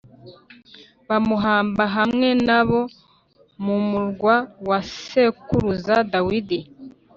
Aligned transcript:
bamuhamba 1.07 1.83
hamwe 1.97 2.29
na 2.47 2.59
bo 2.67 2.81
mu 3.63 3.75
murwa 3.89 4.35
wa 4.67 4.79
sekuruza 5.07 5.95
Dawidi 6.11 6.59